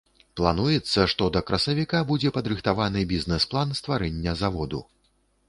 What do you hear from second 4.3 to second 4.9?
заводу.